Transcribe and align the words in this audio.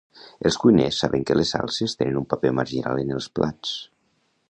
Els 0.49 0.55
cuiners 0.63 1.01
saben 1.03 1.27
que 1.31 1.37
les 1.39 1.53
salses 1.57 1.95
tenen 2.01 2.19
un 2.25 2.27
paper 2.35 2.55
marginal 2.61 3.07
en 3.07 3.17
els 3.19 3.33
plats. 3.39 3.79